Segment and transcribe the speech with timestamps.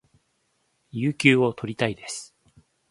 [0.89, 2.33] 有給を取りたいです